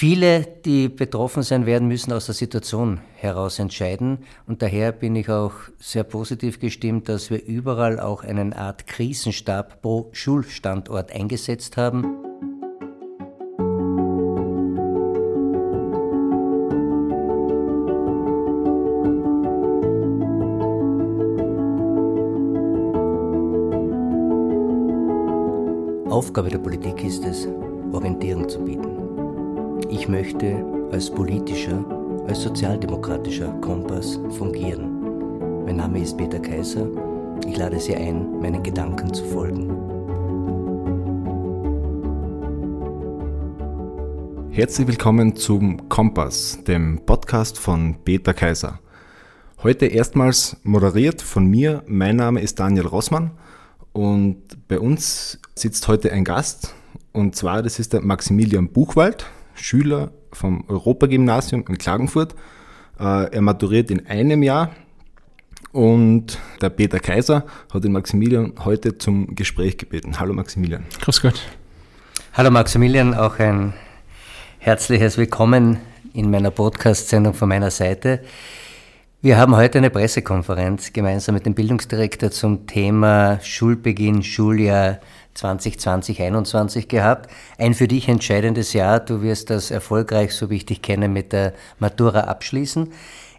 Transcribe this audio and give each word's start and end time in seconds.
Viele, 0.00 0.46
die 0.64 0.88
betroffen 0.88 1.42
sein 1.42 1.66
werden, 1.66 1.86
müssen 1.86 2.14
aus 2.14 2.24
der 2.24 2.34
Situation 2.34 3.00
heraus 3.16 3.58
entscheiden. 3.58 4.20
Und 4.46 4.62
daher 4.62 4.92
bin 4.92 5.14
ich 5.14 5.28
auch 5.28 5.52
sehr 5.78 6.04
positiv 6.04 6.58
gestimmt, 6.58 7.10
dass 7.10 7.28
wir 7.28 7.44
überall 7.44 8.00
auch 8.00 8.24
eine 8.24 8.56
Art 8.56 8.86
Krisenstab 8.86 9.82
pro 9.82 10.08
Schulstandort 10.12 11.12
eingesetzt 11.12 11.76
haben. 11.76 12.16
Aufgabe 26.08 26.48
der 26.48 26.56
Politik 26.56 27.04
ist 27.04 27.22
es, 27.26 27.46
Orientierung 27.92 28.48
zu 28.48 28.64
bieten. 28.64 28.99
Ich 29.88 30.08
möchte 30.08 30.64
als 30.92 31.10
politischer, 31.10 31.84
als 32.28 32.42
sozialdemokratischer 32.42 33.52
Kompass 33.60 34.20
fungieren. 34.36 35.64
Mein 35.64 35.76
Name 35.76 36.02
ist 36.02 36.16
Peter 36.16 36.38
Kaiser. 36.38 36.86
Ich 37.48 37.56
lade 37.56 37.78
Sie 37.80 37.94
ein, 37.94 38.40
meinen 38.40 38.62
Gedanken 38.62 39.14
zu 39.14 39.24
folgen. 39.24 39.70
Herzlich 44.50 44.86
willkommen 44.86 45.36
zum 45.36 45.88
Kompass, 45.88 46.58
dem 46.66 47.00
Podcast 47.06 47.58
von 47.58 47.96
Peter 48.04 48.34
Kaiser. 48.34 48.80
Heute 49.62 49.86
erstmals 49.86 50.56
moderiert 50.62 51.22
von 51.22 51.46
mir. 51.46 51.82
Mein 51.86 52.16
Name 52.16 52.40
ist 52.40 52.60
Daniel 52.60 52.86
Rossmann 52.86 53.30
und 53.92 54.68
bei 54.68 54.78
uns 54.78 55.38
sitzt 55.54 55.88
heute 55.88 56.12
ein 56.12 56.24
Gast 56.24 56.74
und 57.12 57.34
zwar 57.34 57.62
das 57.62 57.78
ist 57.78 57.92
der 57.92 58.02
Maximilian 58.02 58.68
Buchwald. 58.68 59.26
Schüler 59.62 60.12
vom 60.32 60.64
Europagymnasium 60.68 61.64
in 61.68 61.78
Klagenfurt. 61.78 62.34
Äh, 62.98 63.32
er 63.32 63.40
maturiert 63.40 63.90
in 63.90 64.06
einem 64.06 64.42
Jahr 64.42 64.70
und 65.72 66.38
der 66.60 66.70
Peter 66.70 66.98
Kaiser 66.98 67.44
hat 67.72 67.84
den 67.84 67.92
Maximilian 67.92 68.54
heute 68.64 68.98
zum 68.98 69.34
Gespräch 69.34 69.78
gebeten. 69.78 70.18
Hallo 70.18 70.32
Maximilian. 70.34 70.84
Grüß 71.00 71.22
Gott. 71.22 71.40
Hallo 72.32 72.50
Maximilian, 72.50 73.14
auch 73.14 73.38
ein 73.38 73.72
herzliches 74.58 75.16
Willkommen 75.16 75.78
in 76.12 76.30
meiner 76.30 76.50
Podcast-Sendung 76.50 77.34
von 77.34 77.48
meiner 77.48 77.70
Seite. 77.70 78.22
Wir 79.22 79.36
haben 79.36 79.54
heute 79.54 79.78
eine 79.78 79.90
Pressekonferenz 79.90 80.92
gemeinsam 80.92 81.34
mit 81.34 81.44
dem 81.44 81.54
Bildungsdirektor 81.54 82.30
zum 82.30 82.66
Thema 82.66 83.38
Schulbeginn, 83.42 84.22
Schuljahr 84.22 85.00
2020, 85.34 86.16
2021 86.16 86.88
gehabt. 86.88 87.30
Ein 87.58 87.74
für 87.74 87.88
dich 87.88 88.08
entscheidendes 88.08 88.72
Jahr. 88.72 89.00
Du 89.00 89.22
wirst 89.22 89.50
das 89.50 89.70
erfolgreich, 89.70 90.34
so 90.34 90.50
wie 90.50 90.56
ich 90.56 90.66
dich 90.66 90.82
kenne, 90.82 91.08
mit 91.08 91.32
der 91.32 91.54
Matura 91.78 92.20
abschließen. 92.20 92.92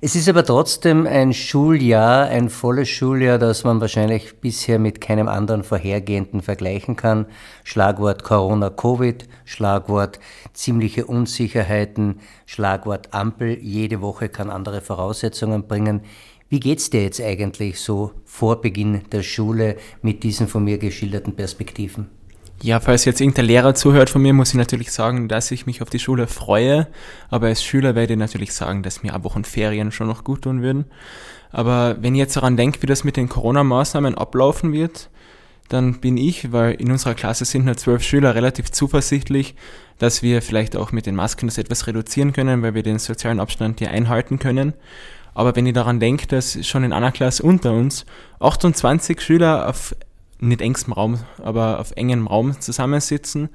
Es 0.04 0.16
ist 0.16 0.28
aber 0.28 0.44
trotzdem 0.44 1.06
ein 1.06 1.32
Schuljahr, 1.32 2.26
ein 2.26 2.50
volles 2.50 2.90
Schuljahr, 2.90 3.38
das 3.38 3.64
man 3.64 3.82
wahrscheinlich 3.82 4.40
bisher 4.40 4.80
mit 4.80 5.00
keinem 5.00 5.28
anderen 5.28 5.64
vorhergehenden 5.64 6.42
vergleichen 6.42 6.96
kann. 6.96 7.28
Schlagwort 7.64 8.24
Corona-Covid, 8.24 9.28
Schlagwort 9.46 10.20
ziemliche 10.54 11.06
Unsicherheiten, 11.06 12.20
Schlagwort 12.48 13.14
Ampel. 13.14 13.60
Jede 13.62 14.02
Woche 14.02 14.28
kann 14.28 14.50
andere 14.50 14.82
Voraussetzungen 14.82 15.68
bringen. 15.68 16.02
Wie 16.52 16.60
geht's 16.60 16.90
dir 16.90 17.02
jetzt 17.02 17.22
eigentlich 17.22 17.80
so 17.80 18.12
vor 18.26 18.60
Beginn 18.60 19.04
der 19.14 19.24
Schule 19.24 19.78
mit 20.02 20.22
diesen 20.22 20.50
von 20.50 20.66
mir 20.66 20.80
geschilderten 20.80 21.34
Perspektiven? 21.34 22.10
Ja, 22.62 22.82
falls 22.82 23.06
jetzt 23.06 23.22
irgendein 23.22 23.46
Lehrer 23.46 23.74
zuhört 23.74 24.10
von 24.10 24.22
mir, 24.22 24.34
muss 24.34 24.50
ich 24.50 24.56
natürlich 24.56 24.92
sagen, 24.92 25.30
dass 25.30 25.50
ich 25.52 25.66
mich 25.66 25.82
auf 25.82 25.90
die 25.90 25.98
Schule 25.98 26.28
freue. 26.28 26.88
Aber 27.30 27.48
als 27.48 27.64
Schüler 27.64 27.96
werde 27.96 28.14
ich 28.14 28.20
natürlich 28.20 28.52
sagen, 28.52 28.84
dass 28.84 29.02
mir 29.02 29.14
Wochen 29.24 29.46
Ferien 29.46 29.94
schon 29.94 30.08
noch 30.08 30.26
gut 30.26 30.42
tun 30.42 30.62
würden. 30.62 30.84
Aber 31.52 31.96
wenn 32.02 32.16
ich 32.16 32.20
jetzt 32.20 32.36
daran 32.36 32.58
denke, 32.58 32.82
wie 32.82 32.88
das 32.88 33.06
mit 33.06 33.16
den 33.16 33.30
Corona-Maßnahmen 33.30 34.16
ablaufen 34.16 34.74
wird, 34.74 35.10
dann 35.70 36.02
bin 36.02 36.18
ich, 36.18 36.52
weil 36.52 36.74
in 36.74 36.92
unserer 36.92 37.14
Klasse 37.14 37.46
sind 37.46 37.64
nur 37.64 37.78
zwölf 37.78 38.04
Schüler, 38.04 38.36
relativ 38.36 38.74
zuversichtlich, 38.74 39.56
dass 40.00 40.22
wir 40.22 40.42
vielleicht 40.42 40.76
auch 40.76 40.92
mit 40.92 41.06
den 41.06 41.16
Masken 41.16 41.48
das 41.48 41.58
etwas 41.58 41.88
reduzieren 41.88 42.34
können, 42.34 42.62
weil 42.62 42.74
wir 42.74 42.84
den 42.84 43.00
sozialen 43.00 43.40
Abstand 43.40 43.80
hier 43.80 43.92
einhalten 43.92 44.38
können. 44.38 44.74
Aber 45.34 45.56
wenn 45.56 45.66
ich 45.66 45.74
daran 45.74 46.00
denke, 46.00 46.28
dass 46.28 46.66
schon 46.66 46.84
in 46.84 46.94
einer 46.94 47.12
Klasse 47.12 47.44
unter 47.44 47.74
uns 47.74 48.06
28 48.40 49.22
Schüler 49.22 49.70
auf 49.70 49.96
nicht 50.40 50.62
engstem 50.62 50.94
Raum, 50.94 51.20
aber 51.42 51.80
auf 51.80 51.92
engem 51.92 52.28
Raum 52.28 52.60
zusammensitzen, 52.60 53.50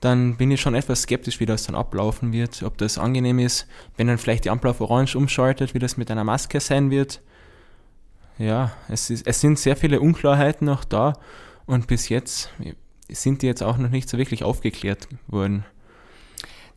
dann 0.00 0.36
bin 0.36 0.50
ich 0.50 0.60
schon 0.60 0.74
etwas 0.74 1.02
skeptisch, 1.02 1.40
wie 1.40 1.46
das 1.46 1.64
dann 1.64 1.74
ablaufen 1.74 2.32
wird, 2.32 2.62
ob 2.62 2.78
das 2.78 2.98
angenehm 2.98 3.38
ist, 3.38 3.66
wenn 3.96 4.06
dann 4.06 4.18
vielleicht 4.18 4.44
die 4.44 4.50
Ampel 4.50 4.70
auf 4.70 4.80
Orange 4.80 5.16
umschaltet, 5.16 5.74
wie 5.74 5.78
das 5.78 5.96
mit 5.96 6.10
einer 6.10 6.24
Maske 6.24 6.60
sein 6.60 6.90
wird. 6.90 7.20
Ja, 8.38 8.72
es, 8.88 9.10
ist, 9.10 9.26
es 9.26 9.40
sind 9.40 9.58
sehr 9.58 9.76
viele 9.76 10.00
Unklarheiten 10.00 10.64
noch 10.64 10.84
da 10.84 11.14
und 11.66 11.86
bis 11.86 12.08
jetzt 12.08 12.50
sind 13.08 13.42
die 13.42 13.46
jetzt 13.46 13.62
auch 13.62 13.76
noch 13.76 13.90
nicht 13.90 14.08
so 14.08 14.16
wirklich 14.16 14.44
aufgeklärt 14.44 15.08
worden. 15.26 15.64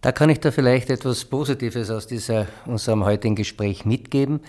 Da 0.03 0.12
kann 0.12 0.30
ich 0.30 0.41
da 0.41 0.52
vielleicht 0.52 0.90
etwas 0.90 1.24
Positives 1.24 1.90
aus 1.90 2.08
dieser, 2.08 2.47
unserem 2.66 3.06
heutigen 3.06 3.36
Gespräch 3.36 3.86
mitgeben. 3.86 4.41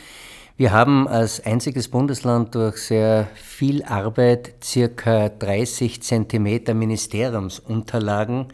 Wir 0.57 0.73
haben 0.73 1.07
als 1.07 1.47
einziges 1.47 1.87
Bundesland 1.87 2.57
durch 2.57 2.79
sehr 2.79 3.29
viel 3.37 3.85
Arbeit 3.85 4.55
circa 4.65 5.29
30 5.29 6.03
Zentimeter 6.03 6.75
Ministeriumsunterlagen 6.75 8.49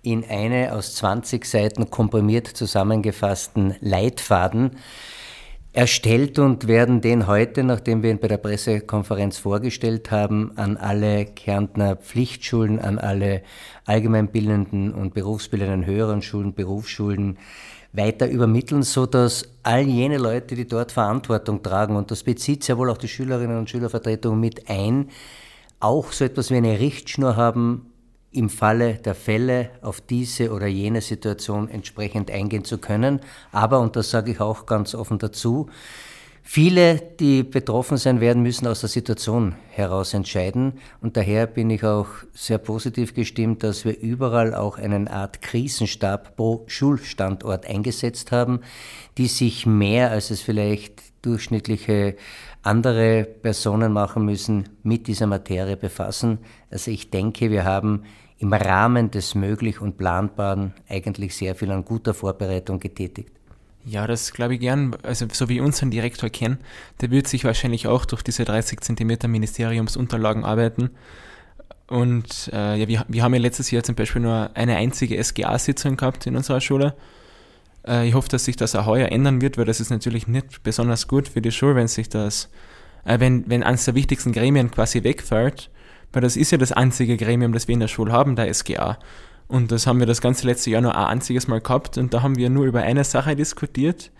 in 0.00 0.24
eine 0.24 0.72
aus 0.72 0.94
20 0.94 1.44
Seiten 1.44 1.90
komprimiert 1.90 2.46
zusammengefassten 2.46 3.74
Leitfaden 3.82 4.78
erstellt 5.76 6.38
und 6.38 6.68
werden 6.68 7.02
den 7.02 7.26
heute, 7.26 7.62
nachdem 7.62 8.02
wir 8.02 8.10
ihn 8.10 8.18
bei 8.18 8.28
der 8.28 8.38
Pressekonferenz 8.38 9.36
vorgestellt 9.36 10.10
haben, 10.10 10.52
an 10.56 10.78
alle 10.78 11.26
Kärntner 11.26 11.96
Pflichtschulen, 11.96 12.80
an 12.80 12.98
alle 12.98 13.42
allgemeinbildenden 13.84 14.94
und 14.94 15.12
berufsbildenden 15.12 15.84
höheren 15.84 16.22
Schulen, 16.22 16.54
Berufsschulen 16.54 17.36
weiter 17.92 18.26
übermitteln, 18.26 18.84
so 18.84 19.04
dass 19.04 19.50
all 19.64 19.82
jene 19.82 20.16
Leute, 20.16 20.54
die 20.54 20.66
dort 20.66 20.92
Verantwortung 20.92 21.62
tragen, 21.62 21.94
und 21.94 22.10
das 22.10 22.22
bezieht 22.22 22.64
sehr 22.64 22.78
wohl 22.78 22.88
auch 22.88 22.96
die 22.96 23.08
Schülerinnen 23.08 23.58
und 23.58 23.68
Schülervertretung 23.68 24.40
mit 24.40 24.70
ein, 24.70 25.10
auch 25.78 26.10
so 26.12 26.24
etwas 26.24 26.50
wie 26.50 26.56
eine 26.56 26.80
Richtschnur 26.80 27.36
haben, 27.36 27.92
im 28.36 28.50
Falle 28.50 28.94
der 28.94 29.14
Fälle 29.14 29.70
auf 29.82 30.00
diese 30.00 30.52
oder 30.52 30.66
jene 30.66 31.00
Situation 31.00 31.68
entsprechend 31.68 32.30
eingehen 32.30 32.64
zu 32.64 32.78
können. 32.78 33.20
Aber, 33.52 33.80
und 33.80 33.96
das 33.96 34.10
sage 34.10 34.32
ich 34.32 34.40
auch 34.40 34.66
ganz 34.66 34.94
offen 34.94 35.18
dazu, 35.18 35.68
viele, 36.42 37.02
die 37.18 37.42
betroffen 37.42 37.96
sein 37.96 38.20
werden, 38.20 38.42
müssen 38.42 38.66
aus 38.66 38.80
der 38.80 38.88
Situation 38.88 39.56
heraus 39.70 40.14
entscheiden. 40.14 40.74
Und 41.00 41.16
daher 41.16 41.46
bin 41.46 41.70
ich 41.70 41.82
auch 41.82 42.08
sehr 42.34 42.58
positiv 42.58 43.14
gestimmt, 43.14 43.62
dass 43.62 43.84
wir 43.84 43.98
überall 43.98 44.54
auch 44.54 44.78
eine 44.78 45.10
Art 45.10 45.42
Krisenstab 45.42 46.36
pro 46.36 46.64
Schulstandort 46.66 47.66
eingesetzt 47.66 48.32
haben, 48.32 48.60
die 49.18 49.26
sich 49.26 49.66
mehr, 49.66 50.10
als 50.10 50.30
es 50.30 50.40
vielleicht 50.40 51.02
durchschnittliche 51.22 52.16
andere 52.62 53.24
Personen 53.24 53.92
machen 53.92 54.24
müssen, 54.24 54.68
mit 54.82 55.06
dieser 55.06 55.26
Materie 55.26 55.76
befassen. 55.76 56.38
Also 56.70 56.90
ich 56.90 57.10
denke, 57.10 57.50
wir 57.50 57.64
haben 57.64 58.02
im 58.38 58.52
Rahmen 58.52 59.10
des 59.10 59.34
Möglich 59.34 59.80
und 59.80 59.96
Planbaren 59.96 60.74
eigentlich 60.88 61.34
sehr 61.34 61.54
viel 61.54 61.70
an 61.70 61.84
guter 61.84 62.14
Vorbereitung 62.14 62.80
getätigt. 62.80 63.32
Ja, 63.84 64.06
das 64.06 64.32
glaube 64.32 64.54
ich 64.54 64.60
gern. 64.60 64.96
Also 65.02 65.26
so 65.32 65.48
wie 65.48 65.60
unseren 65.60 65.90
Direktor 65.90 66.28
kennen, 66.28 66.58
der 67.00 67.10
wird 67.10 67.28
sich 67.28 67.44
wahrscheinlich 67.44 67.86
auch 67.86 68.04
durch 68.04 68.22
diese 68.22 68.44
30 68.44 68.80
Zentimeter 68.80 69.28
Ministeriumsunterlagen 69.28 70.44
arbeiten. 70.44 70.90
Und 71.86 72.50
äh, 72.52 72.76
ja, 72.76 72.88
wir, 72.88 73.04
wir 73.06 73.22
haben 73.22 73.34
ja 73.34 73.40
letztes 73.40 73.70
Jahr 73.70 73.84
zum 73.84 73.94
Beispiel 73.94 74.22
nur 74.22 74.50
eine 74.54 74.76
einzige 74.76 75.22
SGA-Sitzung 75.22 75.96
gehabt 75.96 76.26
in 76.26 76.36
unserer 76.36 76.60
Schule. 76.60 76.94
Äh, 77.86 78.08
ich 78.08 78.14
hoffe, 78.14 78.28
dass 78.28 78.44
sich 78.44 78.56
das 78.56 78.74
auch 78.74 78.86
heuer 78.86 79.12
ändern 79.12 79.40
wird, 79.40 79.56
weil 79.56 79.66
das 79.66 79.78
ist 79.78 79.90
natürlich 79.90 80.26
nicht 80.26 80.64
besonders 80.64 81.06
gut 81.06 81.28
für 81.28 81.40
die 81.40 81.52
Schule, 81.52 81.76
wenn 81.76 81.86
sich 81.86 82.08
das, 82.08 82.50
äh, 83.04 83.20
wenn, 83.20 83.48
wenn 83.48 83.62
eines 83.62 83.84
der 83.84 83.94
wichtigsten 83.94 84.32
Gremien 84.32 84.72
quasi 84.72 85.04
wegfällt 85.04 85.70
weil 86.16 86.22
das 86.22 86.38
ist 86.38 86.50
ja 86.50 86.56
das 86.56 86.72
einzige 86.72 87.18
Gremium, 87.18 87.52
das 87.52 87.68
wir 87.68 87.74
in 87.74 87.80
der 87.80 87.88
Schule 87.88 88.10
haben, 88.10 88.36
der 88.36 88.52
SGA. 88.54 88.96
Und 89.48 89.70
das 89.70 89.86
haben 89.86 89.98
wir 89.98 90.06
das 90.06 90.22
ganze 90.22 90.46
letzte 90.46 90.70
Jahr 90.70 90.80
nur 90.80 90.96
ein 90.96 91.04
einziges 91.04 91.46
Mal 91.46 91.60
gehabt 91.60 91.98
und 91.98 92.14
da 92.14 92.22
haben 92.22 92.36
wir 92.36 92.48
nur 92.48 92.64
über 92.64 92.80
eine 92.80 93.04
Sache 93.04 93.36
diskutiert, 93.36 94.10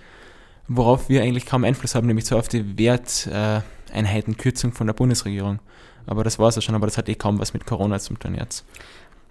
worauf 0.69 1.09
wir 1.09 1.23
eigentlich 1.23 1.47
kaum 1.47 1.65
Einfluss 1.65 1.95
haben, 1.95 2.07
nämlich 2.07 2.27
so 2.27 2.37
auf 2.37 2.49
die 2.49 2.77
Werteinheitenkürzung 2.77 4.75
von 4.75 4.89
der 4.89 4.93
Bundesregierung. 4.93 5.61
Aber 6.05 6.23
das 6.23 6.39
war 6.39 6.49
es 6.49 6.57
ja 6.57 6.61
schon, 6.61 6.75
aber 6.75 6.87
das 6.87 6.99
hat 6.99 7.09
eh 7.09 7.15
kaum 7.15 7.39
was 7.39 7.55
mit 7.55 7.65
Corona 7.65 7.99
zu 7.99 8.13
tun 8.13 8.35
jetzt. 8.35 8.67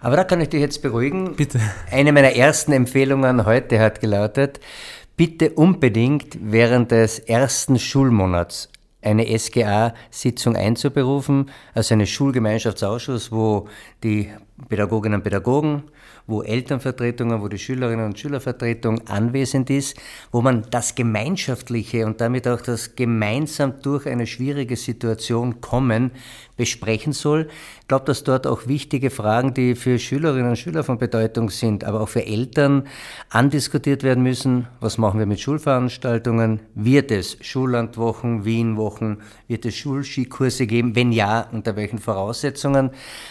Aber 0.00 0.16
da 0.16 0.24
kann 0.24 0.40
ich 0.40 0.48
dich 0.48 0.60
jetzt 0.60 0.82
beruhigen. 0.82 1.36
Bitte. 1.36 1.60
Eine 1.92 2.10
meiner 2.10 2.32
ersten 2.32 2.72
Empfehlungen 2.72 3.46
heute 3.46 3.78
hat 3.78 4.00
gelautet, 4.00 4.58
bitte 5.16 5.50
unbedingt 5.50 6.36
während 6.42 6.90
des 6.90 7.20
ersten 7.20 7.78
Schulmonats 7.78 8.70
eine 9.06 9.26
SGA-Sitzung 9.38 10.56
einzuberufen, 10.56 11.50
also 11.74 11.94
einen 11.94 12.06
Schulgemeinschaftsausschuss, 12.06 13.30
wo 13.30 13.68
die 14.02 14.30
Pädagoginnen 14.68 15.20
und 15.20 15.22
Pädagogen, 15.22 15.84
wo 16.26 16.42
Elternvertretungen, 16.42 17.40
wo 17.40 17.48
die 17.48 17.58
Schülerinnen 17.58 18.04
und 18.04 18.18
Schülervertretung 18.18 19.06
anwesend 19.08 19.70
ist, 19.70 19.96
wo 20.32 20.42
man 20.42 20.66
das 20.70 20.94
Gemeinschaftliche 20.94 22.06
und 22.06 22.20
damit 22.20 22.48
auch 22.48 22.60
das 22.60 22.96
gemeinsam 22.96 23.74
durch 23.82 24.06
eine 24.06 24.26
schwierige 24.26 24.76
Situation 24.76 25.60
kommen 25.60 26.10
besprechen 26.56 27.12
soll. 27.12 27.48
Ich 27.82 27.88
glaube, 27.88 28.06
dass 28.06 28.24
dort 28.24 28.46
auch 28.46 28.66
wichtige 28.66 29.10
Fragen, 29.10 29.54
die 29.54 29.74
für 29.74 29.98
Schülerinnen 29.98 30.50
und 30.50 30.56
Schüler 30.56 30.82
von 30.84 30.98
Bedeutung 30.98 31.50
sind, 31.50 31.84
aber 31.84 32.00
auch 32.00 32.08
für 32.08 32.24
Eltern 32.24 32.84
andiskutiert 33.30 34.02
werden 34.02 34.22
müssen. 34.22 34.66
Was 34.80 34.98
machen 34.98 35.18
wir 35.18 35.26
mit 35.26 35.38
Schulveranstaltungen? 35.38 36.60
Wird 36.74 37.10
es 37.10 37.36
Schullandwochen, 37.42 38.44
Wienwochen? 38.44 39.18
Wird 39.46 39.66
es 39.66 39.76
Schulskikurse 39.76 40.66
geben? 40.66 40.96
Wenn 40.96 41.12
ja, 41.12 41.46
unter 41.52 41.76
welchen 41.76 41.98
Voraussetzungen? 41.98 42.90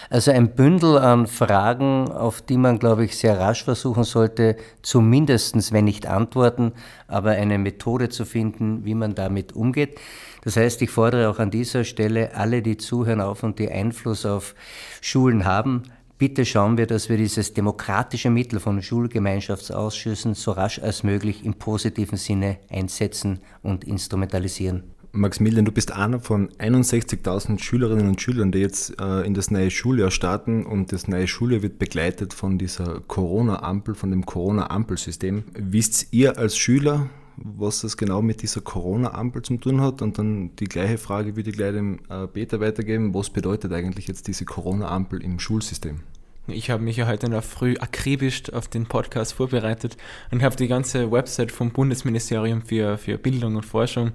Also 0.10 0.32
ein 0.32 0.56
Bündel 0.56 0.98
an 0.98 1.28
Fragen, 1.28 2.10
auf 2.10 2.42
die 2.42 2.58
man, 2.58 2.80
glaube 2.86 3.06
ich, 3.06 3.18
sehr 3.18 3.40
rasch 3.40 3.64
versuchen 3.64 4.04
sollte, 4.04 4.58
zumindestens, 4.84 5.72
wenn 5.72 5.86
nicht 5.86 6.06
Antworten, 6.06 6.72
aber 7.08 7.32
eine 7.32 7.58
Methode 7.58 8.10
zu 8.10 8.26
finden, 8.26 8.86
wie 8.86 8.94
man 8.94 9.16
damit 9.16 9.54
umgeht. 9.54 10.00
Das 10.44 10.56
heißt, 10.56 10.84
ich 10.84 10.92
fordere 10.92 11.32
auch 11.32 11.40
an 11.40 11.50
dieser 11.50 11.84
Stelle 11.84 12.36
alle, 12.36 12.62
die 12.62 12.78
zuhören 12.78 13.22
auf 13.22 13.42
und 13.42 13.58
die 13.58 13.72
Einfluss 13.72 14.24
auf 14.24 14.54
Schulen 15.02 15.46
haben, 15.46 15.82
bitte 16.20 16.46
schauen 16.46 16.78
wir, 16.78 16.86
dass 16.86 17.10
wir 17.10 17.18
dieses 17.18 17.56
demokratische 17.56 18.30
Mittel 18.30 18.60
von 18.60 18.80
Schulgemeinschaftsausschüssen 18.84 20.36
so 20.36 20.52
rasch 20.52 20.78
als 20.78 21.02
möglich 21.02 21.44
im 21.44 21.56
positiven 21.56 22.20
Sinne 22.20 22.58
einsetzen 22.70 23.40
und 23.64 23.84
instrumentalisieren. 23.84 24.95
Maximilian, 25.16 25.66
du 25.66 25.72
bist 25.72 25.92
einer 25.92 26.20
von 26.20 26.50
61.000 26.50 27.60
Schülerinnen 27.62 28.10
und 28.10 28.22
Schülern, 28.22 28.52
die 28.52 28.60
jetzt 28.60 29.00
äh, 29.00 29.22
in 29.22 29.34
das 29.34 29.50
neue 29.50 29.72
Schuljahr 29.72 30.12
starten 30.12 30.66
und 30.66 30.92
das 30.92 31.08
neue 31.08 31.28
Schuljahr 31.28 31.62
wird 31.62 31.80
begleitet 31.80 32.34
von 32.34 32.58
dieser 32.58 33.02
Corona-Ampel, 33.08 33.96
von 33.96 34.12
dem 34.12 34.26
Corona-Ampelsystem. 34.26 35.46
Wisst 35.54 36.08
ihr 36.12 36.38
als 36.38 36.58
Schüler, 36.58 37.10
was 37.38 37.82
das 37.82 37.98
genau 37.98 38.22
mit 38.22 38.42
dieser 38.42 38.62
Corona-Ampel 38.62 39.42
zu 39.42 39.58
tun 39.58 39.82
hat. 39.82 40.02
Und 40.02 40.18
dann 40.18 40.56
die 40.58 40.66
gleiche 40.66 40.98
Frage 40.98 41.36
würde 41.36 41.50
ich 41.50 41.56
gleich 41.56 41.74
dem 41.74 42.00
äh, 42.10 42.28
Peter 42.28 42.60
weitergeben. 42.60 43.14
Was 43.14 43.30
bedeutet 43.30 43.72
eigentlich 43.72 44.08
jetzt 44.08 44.28
diese 44.28 44.46
Corona-Ampel 44.46 45.24
im 45.24 45.40
Schulsystem? 45.40 46.02
Ich 46.48 46.70
habe 46.70 46.84
mich 46.84 46.98
ja 46.98 47.08
heute 47.08 47.28
der 47.28 47.42
Früh 47.42 47.76
akribisch 47.78 48.54
auf 48.54 48.68
den 48.68 48.86
Podcast 48.86 49.34
vorbereitet 49.34 49.98
und 50.30 50.44
habe 50.44 50.56
die 50.56 50.68
ganze 50.68 51.12
Website 51.12 51.52
vom 51.52 51.72
Bundesministerium 51.72 52.62
für, 52.62 53.00
für 53.00 53.18
Bildung 53.18 53.56
und 53.56 53.66
Forschung 53.66 54.12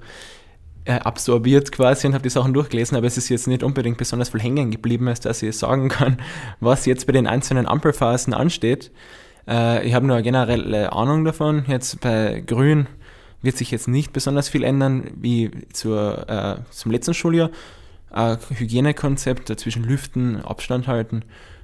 absorbiert 0.87 1.73
quasi 1.73 2.07
und 2.07 2.15
habe 2.15 2.23
die 2.23 2.31
Sachen 2.31 2.55
durchgelesen, 2.55 2.97
aber 2.97 3.07
es 3.07 3.17
ist 3.17 3.29
jetzt 3.29 3.47
nicht 3.47 3.63
unbedingt 3.63 3.99
besonders 3.99 4.31
viel 4.31 4.41
hängen 4.41 4.71
geblieben, 4.71 5.09
als 5.09 5.21
dass 5.21 5.43
ich 5.43 5.57
sagen 5.57 5.89
kann, 5.89 6.17
was 6.61 6.87
jetzt 6.87 7.07
bei 7.07 7.13
den 7.13 7.27
einzelnen 7.27 7.67
Ampelphasen 7.67 8.35
ansteht. 8.35 8.91
Äh, 9.47 9.87
ich 9.87 9.95
habe 9.95 10.07
nur 10.07 10.17
eine 10.17 10.23
generelle 10.23 10.93
Ahnung 10.93 11.25
davon. 11.25 11.65
Jetzt 11.69 12.01
bei 12.01 12.43
Grün 12.47 12.87
wird 13.43 13.57
sich 13.57 13.71
jetzt 13.71 13.89
nicht 13.89 14.13
besonders 14.13 14.49
viel 14.49 14.65
ändern 14.65 15.11
wie 15.17 15.51
zur, 15.73 16.29
äh, 16.29 16.57
zum 16.71 16.93
letzten 16.93 17.15
Schuljahr. 17.15 17.51
Ein 18.11 18.39
Hygienekonzept 18.51 19.49
zwischen 19.61 19.85
Lüften, 19.85 20.41
Abstand 20.41 20.89
halten 20.89 21.23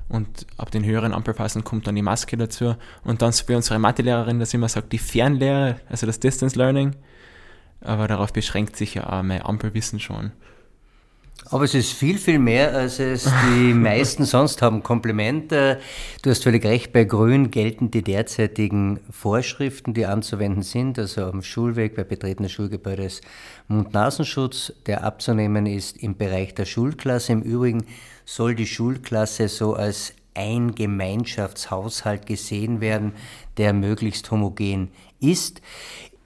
und 0.08 0.46
ab 0.56 0.70
den 0.70 0.84
höheren 0.84 1.12
Ampelphasen 1.12 1.64
kommt 1.64 1.86
dann 1.86 1.96
die 1.96 2.02
Maske 2.02 2.36
dazu. 2.36 2.76
Und 3.02 3.22
dann 3.22 3.32
für 3.32 3.56
unsere 3.56 3.78
Mathelehrerin, 3.78 4.38
dass 4.38 4.54
immer 4.54 4.68
sagt, 4.68 4.92
die 4.92 4.98
Fernlehre, 4.98 5.80
also 5.88 6.06
das 6.06 6.20
Distance 6.20 6.56
Learning. 6.56 6.94
Aber 7.81 8.08
darauf 8.08 8.32
beschränkt 8.32 8.76
sich 8.76 8.94
ja 8.94 9.08
auch 9.11 9.23
mein 9.23 9.43
Ampelwissen 9.43 10.00
schon. 10.00 10.32
Aber 11.49 11.62
es 11.62 11.75
ist 11.75 11.93
viel, 11.93 12.19
viel 12.19 12.40
mehr, 12.40 12.75
als 12.75 12.99
es 12.99 13.25
die 13.25 13.73
meisten 13.75 14.25
sonst 14.25 14.62
haben. 14.62 14.82
Kompliment. 14.82 15.52
Du 15.52 15.78
hast 16.25 16.43
völlig 16.43 16.64
recht, 16.64 16.93
bei 16.93 17.05
Grün 17.05 17.52
gelten 17.52 17.90
die 17.90 18.02
derzeitigen 18.02 18.99
Vorschriften, 19.11 19.94
die 19.94 20.06
anzuwenden 20.06 20.62
sind. 20.62 20.99
Also 20.99 21.25
am 21.25 21.43
Schulweg, 21.43 21.94
bei 21.94 22.02
Betreten 22.02 22.43
des 22.43 22.52
Schulgebäudes 22.52 23.20
Mund-Nasenschutz, 23.69 24.73
der 24.87 25.05
abzunehmen 25.05 25.67
ist 25.67 25.99
im 25.99 26.17
Bereich 26.17 26.55
der 26.55 26.64
Schulklasse. 26.64 27.32
Im 27.32 27.43
Übrigen 27.43 27.84
soll 28.25 28.56
die 28.56 28.67
Schulklasse 28.67 29.49
so 29.49 29.75
als 29.75 30.14
ein 30.34 30.75
Gemeinschaftshaushalt 30.75 32.26
gesehen 32.26 32.81
werden, 32.81 33.12
der 33.56 33.73
möglichst 33.73 34.31
homogen 34.32 34.90
ist. 35.20 35.62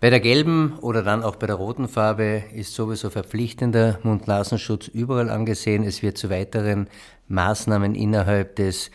Bei 0.01 0.09
der 0.09 0.21
gelben 0.21 0.79
oder 0.79 1.03
dann 1.03 1.23
auch 1.23 1.37
bei 1.37 1.47
der 1.47 1.57
roten 1.57 1.87
Farbe 1.87 2.45
ist 2.55 2.73
sowieso 2.73 3.11
verpflichtender 3.11 3.99
Mund-Nasenschutz 4.03 4.89
überall 4.89 5.29
angesehen. 5.29 5.85
Es 5.85 6.03
wird 6.03 6.17
zu 6.17 6.31
weiteren 6.31 6.89
Maßnahmen 7.29 7.95
innerhalb 7.95 8.57
des 8.57 8.91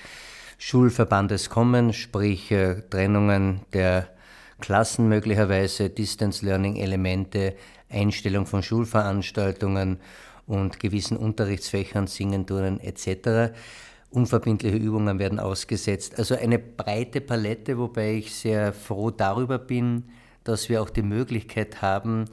Schulverbandes 0.57 1.51
kommen, 1.51 1.93
sprich 1.93 2.49
äh, 2.49 2.81
Trennungen 2.89 3.61
der 3.71 4.07
Klassen 4.59 5.07
möglicherweise, 5.07 5.91
Distance 5.91 6.43
Learning 6.43 6.77
Elemente, 6.77 7.53
Einstellung 7.87 8.47
von 8.47 8.63
Schulveranstaltungen 8.63 9.99
und 10.47 10.79
gewissen 10.79 11.17
Unterrichtsfächern, 11.17 12.07
Singen, 12.07 12.47
Turnen 12.47 12.79
etc. 12.79 13.53
Unverbindliche 14.09 14.77
Übungen 14.77 15.19
werden 15.19 15.39
ausgesetzt. 15.39 16.17
Also 16.17 16.35
eine 16.35 16.57
breite 16.57 17.21
Palette, 17.21 17.77
wobei 17.77 18.15
ich 18.15 18.33
sehr 18.33 18.73
froh 18.73 19.11
darüber 19.11 19.59
bin, 19.59 20.05
dass 20.45 20.69
wir 20.69 20.81
auch 20.81 20.89
die 20.89 21.01
Möglichkeit 21.01 21.81
haben, 21.81 22.25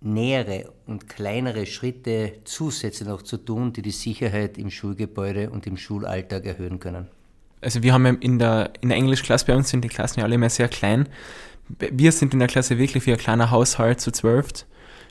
nähere 0.00 0.70
und 0.86 1.08
kleinere 1.08 1.64
Schritte 1.64 2.34
zusätzlich 2.44 3.08
noch 3.08 3.22
zu 3.22 3.38
tun, 3.38 3.72
die 3.72 3.80
die 3.80 3.90
Sicherheit 3.90 4.58
im 4.58 4.70
Schulgebäude 4.70 5.48
und 5.48 5.66
im 5.66 5.78
Schulalltag 5.78 6.44
erhöhen 6.44 6.78
können. 6.78 7.08
Also 7.62 7.82
wir 7.82 7.94
haben 7.94 8.20
in 8.20 8.38
der, 8.38 8.72
in 8.82 8.90
der 8.90 8.98
Englischklasse 8.98 9.46
bei 9.46 9.56
uns 9.56 9.70
sind 9.70 9.82
die 9.82 9.88
Klassen 9.88 10.20
ja 10.20 10.26
alle 10.26 10.34
immer 10.34 10.50
sehr 10.50 10.68
klein. 10.68 11.08
Wir 11.78 12.12
sind 12.12 12.34
in 12.34 12.40
der 12.40 12.48
Klasse 12.48 12.78
wirklich 12.78 13.06
wie 13.06 13.12
ein 13.12 13.18
kleiner 13.18 13.50
Haushalt 13.50 14.00
zu 14.00 14.12
zwölf. 14.12 14.48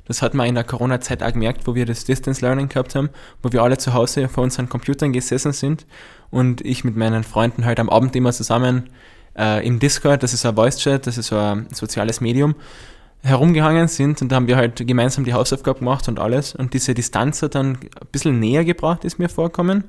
Das 0.06 0.22
hat 0.22 0.36
man 0.36 0.48
in 0.48 0.56
der 0.56 0.64
Corona-Zeit 0.64 1.24
auch 1.24 1.34
gemerkt, 1.34 1.66
wo 1.66 1.74
wir 1.74 1.86
das 1.86 2.06
Distance 2.06 2.46
Learning 2.46 2.70
gehabt 2.70 2.94
haben, 2.94 3.10
wo 3.42 3.52
wir 3.52 3.64
alle 3.64 3.78
zu 3.78 3.94
Hause 3.94 4.30
vor 4.30 4.44
unseren 4.44 4.70
Computern 4.70 5.12
gesessen 5.12 5.52
sind 5.52 5.88
und 6.30 6.62
ich 6.62 6.84
mit 6.84 6.96
meinen 6.96 7.24
Freunden 7.24 7.66
halt 7.66 7.80
am 7.80 7.90
Abend 7.90 8.16
immer 8.16 8.32
zusammen 8.32 8.90
äh, 9.38 9.66
im 9.66 9.80
Discord, 9.80 10.24
das 10.24 10.34
ist 10.34 10.46
ein 10.46 10.56
Voice-Chat, 10.56 11.08
das 11.08 11.18
ist 11.18 11.28
so 11.28 11.38
ein 11.38 11.68
soziales 11.72 12.22
Medium, 12.22 12.56
herumgehangen 13.22 13.88
sind 13.88 14.22
und 14.22 14.32
da 14.32 14.36
haben 14.36 14.48
wir 14.48 14.56
halt 14.56 14.86
gemeinsam 14.86 15.26
die 15.26 15.34
Hausaufgabe 15.34 15.80
gemacht 15.80 16.08
und 16.08 16.20
alles 16.20 16.54
und 16.56 16.74
diese 16.74 16.94
Distanz 16.94 17.42
hat 17.42 17.56
dann 17.56 17.74
ein 17.74 18.08
bisschen 18.12 18.40
näher 18.40 18.64
gebracht, 18.64 19.04
ist 19.04 19.20
mir 19.20 19.30
vorkommen. 19.30 19.86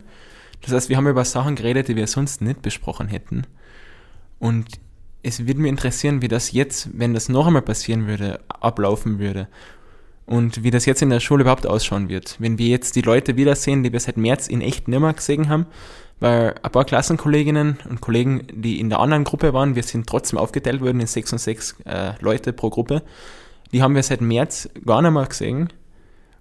Das 0.62 0.72
heißt, 0.72 0.88
wir 0.88 0.96
haben 0.96 1.06
über 1.06 1.25
Sachen 1.25 1.54
geredet, 1.54 1.88
die 1.88 1.96
wir 1.96 2.06
sonst 2.06 2.40
nicht 2.40 2.62
besprochen 2.62 3.08
hätten. 3.08 3.46
Und 4.38 4.81
es 5.22 5.46
würde 5.46 5.60
mich 5.60 5.69
interessieren, 5.69 6.22
wie 6.22 6.28
das 6.28 6.52
jetzt, 6.52 6.88
wenn 6.93 7.12
das 7.12 7.28
noch 7.28 7.46
einmal 7.46 7.62
passieren 7.62 8.06
würde, 8.06 8.41
ablaufen 8.48 9.19
würde. 9.19 9.48
Und 10.27 10.65
wie 10.65 10.71
das 10.71 10.87
jetzt 10.87 11.03
in 11.03 11.11
der 11.11 11.21
Schule 11.21 11.43
überhaupt 11.43 11.67
ausschauen 11.67 12.09
wird. 12.09 12.37
Wenn 12.41 12.59
wir 12.59 12.67
jetzt 12.67 12.97
die 12.97 13.03
Leute 13.03 13.37
wiedersehen, 13.37 13.85
die 13.85 13.93
wir 13.93 14.01
seit 14.01 14.17
März 14.17 14.49
in 14.49 14.61
echt 14.61 14.89
nimmer 14.89 15.13
gesehen 15.13 15.49
haben, 15.49 15.67
weil 16.19 16.55
ein 16.63 16.73
paar 16.73 16.85
Klassenkolleginnen 16.85 17.79
und 17.89 18.01
Kollegen, 18.01 18.47
die 18.53 18.81
in 18.81 18.89
der 18.89 19.01
anderen 19.01 19.25
Gruppe 19.25 19.53
waren, 19.53 19.77
wir 19.77 19.83
sind 19.83 20.06
trotzdem 20.06 20.39
aufgeteilt 20.39 20.81
worden 20.81 21.01
in 21.01 21.06
sechs 21.06 21.33
und 21.33 21.39
sechs 21.39 21.77
äh, 21.85 22.13
Leute 22.21 22.53
pro 22.53 22.71
Gruppe, 22.71 23.03
die 23.73 23.83
haben 23.83 23.95
wir 23.95 24.03
seit 24.03 24.21
März 24.21 24.69
gar 24.85 25.03
nicht 25.03 25.13
mehr 25.13 25.27
gesehen 25.27 25.73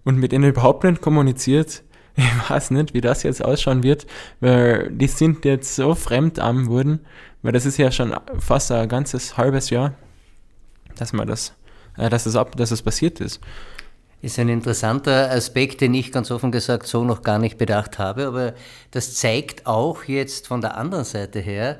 und 0.04 0.18
mit 0.18 0.32
denen 0.32 0.50
überhaupt 0.50 0.84
nicht 0.84 1.01
kommuniziert. 1.01 1.84
Ich 2.18 2.50
weiß 2.50 2.72
nicht, 2.72 2.94
wie 2.94 3.01
das 3.01 3.24
jetzt 3.24 3.44
ausschauen 3.44 3.84
wird, 3.84 4.08
weil 4.39 4.89
die 4.89 5.08
sind 5.08 5.44
jetzt 5.44 5.75
so 5.75 5.96
fremdarm 5.96 6.68
wurden, 6.68 7.01
weil 7.42 7.51
das 7.51 7.65
ist 7.65 7.75
ja 7.77 7.92
schon 7.92 8.15
fast 8.39 8.72
ein 8.72 8.88
ganzes 8.88 9.36
halbes 9.36 9.70
Jahr, 9.70 9.96
dass 10.98 11.12
man 11.12 11.27
das, 11.27 11.54
äh, 11.98 12.10
dass 12.10 12.24
das 12.24 12.38
ab, 12.38 12.56
dass 12.56 12.70
das 12.70 12.82
passiert 12.82 13.20
ist. 13.20 13.42
Ist 14.25 14.39
ein 14.39 14.50
interessanter 14.50 15.29
Aspekt, 15.29 15.82
den 15.82 15.94
ich 15.94 16.12
ganz 16.12 16.32
offen 16.32 16.51
gesagt 16.51 16.88
so 16.88 17.03
noch 17.03 17.22
gar 17.22 17.38
nicht 17.38 17.60
bedacht 17.60 18.00
habe, 18.00 18.25
aber 18.25 18.55
das 18.89 19.13
zeigt 19.13 19.67
auch 19.67 20.05
jetzt 20.05 20.48
von 20.48 20.62
der 20.62 20.77
anderen 20.77 21.05
Seite 21.05 21.39
her, 21.39 21.77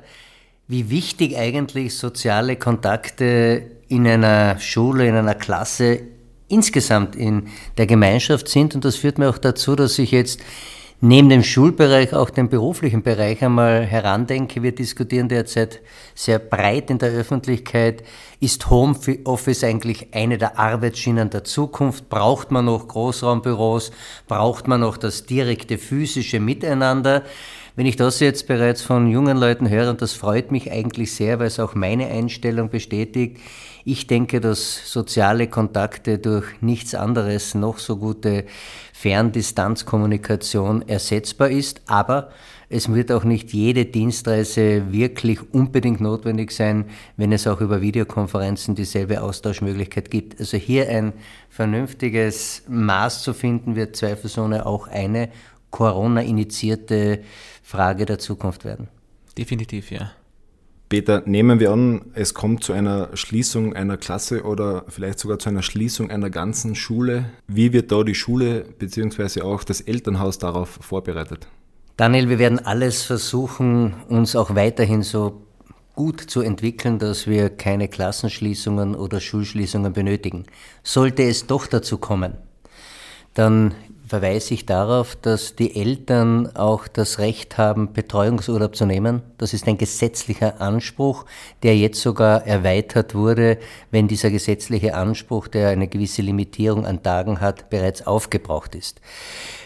wie 0.68 0.88
wichtig 0.88 1.36
eigentlich 1.36 1.98
soziale 1.98 2.54
Kontakte 2.54 3.62
in 3.88 4.06
einer 4.06 4.60
Schule, 4.60 5.08
in 5.08 5.16
einer 5.16 5.34
Klasse 5.34 6.02
insgesamt 6.46 7.16
in 7.16 7.48
der 7.78 7.88
Gemeinschaft 7.88 8.46
sind. 8.48 8.76
Und 8.76 8.84
das 8.84 8.94
führt 8.94 9.18
mir 9.18 9.28
auch 9.28 9.38
dazu, 9.38 9.74
dass 9.74 9.98
ich 9.98 10.12
jetzt 10.12 10.38
neben 11.00 11.28
dem 11.28 11.42
Schulbereich 11.42 12.14
auch 12.14 12.30
den 12.30 12.48
beruflichen 12.48 13.02
Bereich 13.02 13.42
einmal 13.44 13.84
herandenke. 13.84 14.62
Wir 14.62 14.74
diskutieren 14.74 15.28
derzeit 15.28 15.80
sehr 16.14 16.38
breit 16.38 16.90
in 16.90 16.98
der 16.98 17.10
Öffentlichkeit. 17.10 18.02
Ist 18.40 18.70
Homeoffice 18.70 19.64
eigentlich 19.64 20.08
eine 20.12 20.38
der 20.38 20.58
Arbeitsschienen 20.58 21.30
der 21.30 21.44
Zukunft? 21.44 22.08
Braucht 22.08 22.50
man 22.50 22.64
noch 22.64 22.88
Großraumbüros? 22.88 23.92
Braucht 24.26 24.68
man 24.68 24.80
noch 24.80 24.96
das 24.96 25.26
direkte 25.26 25.78
physische 25.78 26.40
Miteinander? 26.40 27.22
Wenn 27.76 27.84
ich 27.84 27.96
das 27.96 28.20
jetzt 28.20 28.46
bereits 28.46 28.80
von 28.80 29.06
jungen 29.06 29.36
Leuten 29.36 29.68
höre, 29.68 29.90
und 29.90 30.00
das 30.00 30.14
freut 30.14 30.50
mich 30.50 30.72
eigentlich 30.72 31.14
sehr, 31.14 31.38
weil 31.38 31.48
es 31.48 31.60
auch 31.60 31.74
meine 31.74 32.06
Einstellung 32.06 32.70
bestätigt, 32.70 33.36
ich 33.84 34.06
denke, 34.06 34.40
dass 34.40 34.90
soziale 34.90 35.46
Kontakte 35.46 36.18
durch 36.18 36.46
nichts 36.62 36.94
anderes 36.94 37.54
noch 37.54 37.76
so 37.76 37.98
gute 37.98 38.46
Ferndistanzkommunikation 38.94 40.88
ersetzbar 40.88 41.50
ist, 41.50 41.82
aber 41.84 42.30
es 42.70 42.92
wird 42.92 43.12
auch 43.12 43.24
nicht 43.24 43.52
jede 43.52 43.84
Dienstreise 43.84 44.90
wirklich 44.90 45.40
unbedingt 45.52 46.00
notwendig 46.00 46.52
sein, 46.52 46.86
wenn 47.18 47.30
es 47.30 47.46
auch 47.46 47.60
über 47.60 47.82
Videokonferenzen 47.82 48.74
dieselbe 48.74 49.20
Austauschmöglichkeit 49.20 50.10
gibt. 50.10 50.40
Also 50.40 50.56
hier 50.56 50.88
ein 50.88 51.12
vernünftiges 51.50 52.62
Maß 52.68 53.22
zu 53.22 53.34
finden, 53.34 53.76
wird 53.76 53.96
zweifelsohne 53.96 54.64
auch 54.64 54.88
eine 54.88 55.28
Corona-initiierte 55.70 57.20
Frage 57.66 58.06
der 58.06 58.20
Zukunft 58.20 58.64
werden. 58.64 58.86
Definitiv, 59.36 59.90
ja. 59.90 60.12
Peter, 60.88 61.24
nehmen 61.26 61.58
wir 61.58 61.72
an, 61.72 62.12
es 62.14 62.32
kommt 62.32 62.62
zu 62.62 62.72
einer 62.72 63.08
Schließung 63.16 63.74
einer 63.74 63.96
Klasse 63.96 64.44
oder 64.44 64.84
vielleicht 64.86 65.18
sogar 65.18 65.40
zu 65.40 65.48
einer 65.48 65.62
Schließung 65.62 66.08
einer 66.12 66.30
ganzen 66.30 66.76
Schule. 66.76 67.24
Wie 67.48 67.72
wird 67.72 67.90
da 67.90 68.04
die 68.04 68.14
Schule 68.14 68.64
bzw. 68.78 69.40
auch 69.40 69.64
das 69.64 69.80
Elternhaus 69.80 70.38
darauf 70.38 70.78
vorbereitet? 70.80 71.48
Daniel, 71.96 72.28
wir 72.28 72.38
werden 72.38 72.64
alles 72.64 73.02
versuchen, 73.02 73.94
uns 74.08 74.36
auch 74.36 74.54
weiterhin 74.54 75.02
so 75.02 75.42
gut 75.96 76.20
zu 76.20 76.42
entwickeln, 76.42 77.00
dass 77.00 77.26
wir 77.26 77.50
keine 77.50 77.88
Klassenschließungen 77.88 78.94
oder 78.94 79.18
Schulschließungen 79.18 79.92
benötigen. 79.92 80.44
Sollte 80.84 81.24
es 81.24 81.48
doch 81.48 81.66
dazu 81.66 81.98
kommen, 81.98 82.34
dann 83.34 83.74
verweise 84.06 84.54
ich 84.54 84.66
darauf, 84.66 85.16
dass 85.16 85.56
die 85.56 85.74
Eltern 85.74 86.54
auch 86.54 86.86
das 86.86 87.18
Recht 87.18 87.58
haben, 87.58 87.92
Betreuungsurlaub 87.92 88.76
zu 88.76 88.86
nehmen. 88.86 89.22
Das 89.36 89.52
ist 89.52 89.66
ein 89.66 89.78
gesetzlicher 89.78 90.60
Anspruch, 90.60 91.24
der 91.62 91.76
jetzt 91.76 92.00
sogar 92.00 92.46
erweitert 92.46 93.14
wurde, 93.14 93.58
wenn 93.90 94.06
dieser 94.06 94.30
gesetzliche 94.30 94.94
Anspruch, 94.94 95.48
der 95.48 95.70
eine 95.70 95.88
gewisse 95.88 96.22
Limitierung 96.22 96.86
an 96.86 97.02
Tagen 97.02 97.40
hat, 97.40 97.68
bereits 97.68 98.06
aufgebraucht 98.06 98.74
ist. 98.74 99.00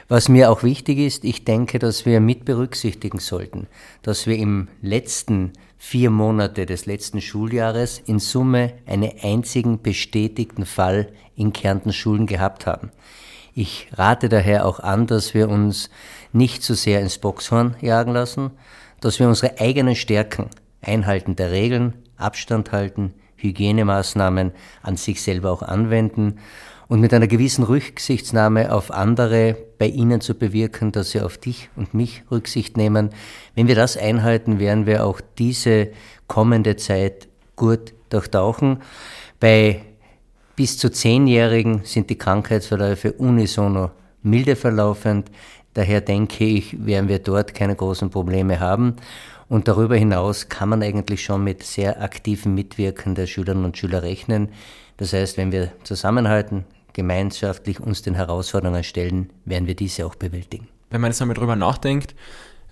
Was 0.09 0.29
mir 0.29 0.51
auch 0.51 0.63
wichtig 0.63 0.99
ist, 0.99 1.25
ich 1.25 1.45
denke, 1.45 1.79
dass 1.79 2.05
wir 2.07 2.21
mit 2.21 2.45
berücksichtigen 2.45 3.21
sollten, 3.21 3.69
dass 4.03 4.27
wir 4.27 4.37
im 4.37 4.69
letzten 4.83 5.53
vier 5.77 6.11
Monate 6.11 6.67
des 6.67 6.87
letzten 6.87 7.21
Schuljahres 7.21 8.03
in 8.07 8.19
Summe 8.19 8.73
einen 8.87 9.13
einzigen 9.23 9.81
bestätigten 9.83 10.67
Fall 10.67 11.13
in 11.37 11.53
Kärnten 11.53 11.93
Schulen 11.93 12.27
gehabt 12.27 12.67
haben. 12.67 12.91
Ich 13.55 13.89
rate 13.95 14.29
daher 14.29 14.67
auch 14.67 14.81
an, 14.81 15.07
dass 15.07 15.35
wir 15.35 15.49
uns 15.49 15.91
nicht 16.33 16.63
zu 16.63 16.75
sehr 16.75 17.01
ins 17.01 17.19
Boxhorn 17.19 17.77
jagen 17.81 18.13
lassen, 18.13 18.53
dass 19.01 19.19
wir 19.19 19.29
unsere 19.29 19.59
eigenen 19.59 19.97
Stärken, 19.97 20.51
Einhalten 20.83 21.37
der 21.37 21.51
Regeln, 21.51 21.95
Abstand 22.17 22.73
halten, 22.73 23.15
Hygienemaßnahmen 23.37 24.53
an 24.83 24.97
sich 24.97 25.23
selber 25.23 25.51
auch 25.51 25.63
anwenden 25.63 26.39
und 26.89 27.01
mit 27.01 27.15
einer 27.15 27.27
gewissen 27.27 27.65
Rücksichtsnahme 27.65 28.73
auf 28.73 28.91
andere 28.91 29.57
bei 29.79 29.87
ihnen 29.87 30.21
zu 30.21 30.35
bewirken, 30.35 30.93
dass 30.93 31.11
sie 31.11 31.21
auf 31.21 31.39
dich 31.39 31.71
und 31.77 31.95
mich 31.95 32.25
Rücksicht 32.31 32.77
nehmen. 32.77 33.11
Wenn 33.55 33.69
wir 33.69 33.77
das 33.77 33.97
einhalten, 33.97 34.59
werden 34.59 34.87
wir 34.87 35.07
auch 35.07 35.21
diese 35.39 35.89
kommende 36.27 36.77
Zeit 36.77 37.29
gut 37.57 37.95
durchtauchen. 38.11 38.83
Bei 39.39 39.83
bis 40.61 40.77
zu 40.77 40.91
Zehnjährigen 40.91 41.81
sind 41.85 42.11
die 42.11 42.19
Krankheitsverläufe 42.19 43.15
unisono 43.15 43.93
milde 44.23 44.57
verlaufend. 44.57 45.31
Daher 45.73 46.03
denke 46.03 46.45
ich, 46.45 46.85
werden 46.85 47.09
wir 47.09 47.19
dort 47.19 47.55
keine 47.55 47.75
großen 47.75 48.11
Probleme 48.11 48.61
haben. 48.61 48.97
Und 49.49 49.69
darüber 49.69 49.97
hinaus 49.97 50.51
kann 50.51 50.69
man 50.69 50.83
eigentlich 50.83 51.25
schon 51.25 51.45
mit 51.45 51.63
sehr 51.63 52.03
aktiven 52.03 52.55
Mitwirken 52.55 53.15
der 53.15 53.27
Schülerinnen 53.27 53.65
und 53.65 53.79
Schüler 53.79 54.03
rechnen. 54.03 54.51
Das 54.99 55.15
heißt, 55.15 55.39
wenn 55.39 55.51
wir 55.51 55.73
zusammenhalten, 55.83 56.67
gemeinschaftlich 56.93 57.81
uns 57.81 58.03
den 58.03 58.15
Herausforderungen 58.15 58.85
stellen, 58.85 59.31
werden 59.47 59.67
wir 59.67 59.75
diese 59.75 60.05
auch 60.05 60.15
bewältigen. 60.15 60.69
Wenn 60.91 61.01
man 61.01 61.11
jetzt 61.11 61.23
einmal 61.23 61.37
drüber 61.37 61.57
nachdenkt, 61.57 62.15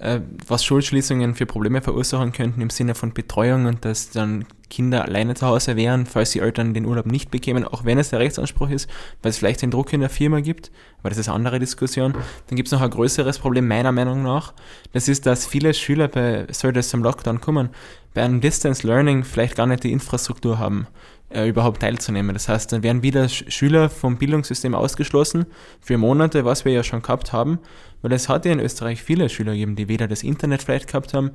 was 0.01 0.65
Schulschließungen 0.65 1.35
für 1.35 1.47
Probleme 1.47 1.83
verursachen 1.83 2.33
könnten 2.33 2.61
im 2.61 2.71
Sinne 2.71 2.95
von 2.95 3.13
Betreuung 3.13 3.67
und 3.67 3.85
dass 3.85 4.11
dann 4.11 4.45
Kinder 4.71 5.05
alleine 5.05 5.35
zu 5.35 5.47
Hause 5.47 5.77
wären, 5.77 6.07
falls 6.07 6.31
die 6.31 6.41
Eltern 6.41 6.75
den 6.75 6.85
Urlaub 6.85 7.07
nicht 7.07 7.31
bekämen, 7.31 7.65
auch 7.65 7.85
wenn 7.85 7.99
es 7.99 8.11
der 8.11 8.21
Rechtsanspruch 8.21 8.71
ist, 8.71 8.89
weil 9.23 9.31
es 9.31 9.39
vielleicht 9.39 9.63
den 9.63 9.71
Druck 9.71 9.93
in 9.93 10.01
der 10.01 10.11
Firma 10.11 10.41
gibt, 10.41 10.71
aber 11.01 11.09
das 11.09 11.19
ist 11.19 11.29
eine 11.29 11.37
andere 11.37 11.59
Diskussion. 11.59 12.13
Dann 12.13 12.57
gibt 12.57 12.69
es 12.69 12.73
noch 12.73 12.83
ein 12.83 12.91
größeres 12.91 13.39
Problem 13.39 13.67
meiner 13.67 13.93
Meinung 13.93 14.23
nach. 14.23 14.53
Das 14.93 15.09
ist, 15.09 15.27
dass 15.27 15.47
viele 15.47 15.75
Schüler, 15.75 16.09
bei, 16.09 16.47
sollte 16.53 16.81
es 16.81 16.91
zum 16.91 17.03
Lockdown 17.03 17.41
kommen, 17.41 17.71
bei 18.15 18.23
einem 18.23 18.41
Distance 18.41 18.87
Learning 18.87 19.25
vielleicht 19.25 19.57
gar 19.57 19.67
nicht 19.67 19.85
die 19.85 19.93
Infrastruktur 19.93 20.59
haben 20.59 20.87
äh, 21.31 21.49
überhaupt 21.49 21.81
teilzunehmen. 21.81 22.35
Das 22.35 22.49
heißt, 22.49 22.73
dann 22.73 22.83
werden 22.83 23.03
wieder 23.03 23.29
Schüler 23.29 23.91
vom 23.91 24.17
Bildungssystem 24.17 24.75
ausgeschlossen 24.75 25.47
für 25.81 25.99
Monate, 25.99 26.45
was 26.45 26.65
wir 26.65 26.73
ja 26.73 26.83
schon 26.83 27.03
gehabt 27.03 27.33
haben, 27.33 27.59
weil 28.03 28.13
es 28.13 28.29
hat 28.29 28.45
ja 28.45 28.53
in 28.53 28.61
Österreich 28.61 29.03
viele 29.03 29.29
Schüler 29.29 29.53
gegeben, 29.53 29.77
die 29.77 29.89
weder 29.89 30.09
das 30.09 30.23
Internet 30.23 30.63
vielleicht 30.63 30.89
gehabt 30.89 31.15
haben, 31.15 31.33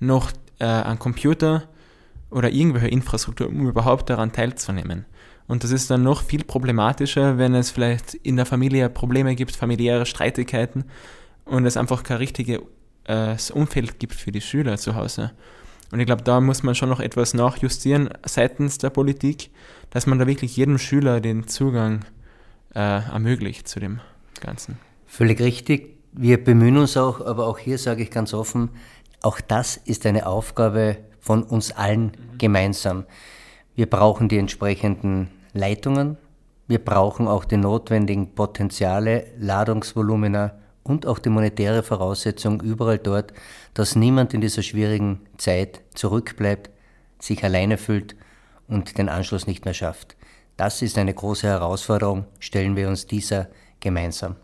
noch 0.00 0.32
äh, 0.58 0.64
einen 0.64 0.98
Computer 0.98 1.64
oder 2.30 2.50
irgendwelche 2.50 2.88
Infrastruktur, 2.88 3.48
um 3.48 3.68
überhaupt 3.68 4.10
daran 4.10 4.32
teilzunehmen. 4.32 5.06
Und 5.46 5.64
das 5.64 5.70
ist 5.70 5.90
dann 5.90 6.02
noch 6.02 6.22
viel 6.22 6.44
problematischer, 6.44 7.38
wenn 7.38 7.54
es 7.54 7.70
vielleicht 7.70 8.14
in 8.14 8.36
der 8.36 8.44
Familie 8.44 8.90
Probleme 8.90 9.34
gibt, 9.34 9.56
familiäre 9.56 10.04
Streitigkeiten 10.04 10.84
und 11.46 11.64
es 11.64 11.78
einfach 11.78 12.02
kein 12.02 12.18
richtiges 12.18 12.60
äh, 13.04 13.36
Umfeld 13.54 13.98
gibt 13.98 14.14
für 14.14 14.30
die 14.30 14.42
Schüler 14.42 14.76
zu 14.76 14.94
Hause. 14.94 15.32
Und 15.90 16.00
ich 16.00 16.06
glaube, 16.06 16.22
da 16.22 16.40
muss 16.40 16.62
man 16.62 16.74
schon 16.74 16.88
noch 16.88 17.00
etwas 17.00 17.34
nachjustieren 17.34 18.10
seitens 18.26 18.78
der 18.78 18.90
Politik, 18.90 19.50
dass 19.90 20.06
man 20.06 20.18
da 20.18 20.26
wirklich 20.26 20.56
jedem 20.56 20.78
Schüler 20.78 21.20
den 21.20 21.48
Zugang 21.48 22.04
äh, 22.74 22.80
ermöglicht 22.80 23.68
zu 23.68 23.80
dem 23.80 24.00
Ganzen. 24.40 24.78
Völlig 25.06 25.40
richtig. 25.40 25.96
Wir 26.12 26.42
bemühen 26.42 26.76
uns 26.76 26.96
auch, 26.96 27.24
aber 27.24 27.46
auch 27.46 27.58
hier 27.58 27.78
sage 27.78 28.02
ich 28.02 28.10
ganz 28.10 28.34
offen, 28.34 28.70
auch 29.22 29.40
das 29.40 29.76
ist 29.76 30.06
eine 30.06 30.26
Aufgabe 30.26 30.98
von 31.20 31.42
uns 31.42 31.72
allen 31.72 32.12
gemeinsam. 32.38 33.04
Wir 33.74 33.86
brauchen 33.86 34.28
die 34.28 34.38
entsprechenden 34.38 35.28
Leitungen, 35.52 36.16
wir 36.66 36.78
brauchen 36.78 37.28
auch 37.28 37.44
die 37.44 37.56
notwendigen 37.56 38.34
Potenziale, 38.34 39.26
Ladungsvolumina 39.38 40.52
und 40.88 41.06
auch 41.06 41.18
die 41.18 41.28
monetäre 41.28 41.82
Voraussetzung 41.82 42.60
überall 42.62 42.98
dort, 42.98 43.32
dass 43.74 43.94
niemand 43.94 44.34
in 44.34 44.40
dieser 44.40 44.62
schwierigen 44.62 45.20
Zeit 45.36 45.82
zurückbleibt, 45.94 46.70
sich 47.20 47.44
alleine 47.44 47.78
fühlt 47.78 48.16
und 48.66 48.98
den 48.98 49.08
Anschluss 49.08 49.46
nicht 49.46 49.64
mehr 49.64 49.74
schafft. 49.74 50.16
Das 50.56 50.82
ist 50.82 50.98
eine 50.98 51.14
große 51.14 51.46
Herausforderung, 51.46 52.24
stellen 52.40 52.74
wir 52.74 52.88
uns 52.88 53.06
dieser 53.06 53.48
gemeinsam. 53.80 54.36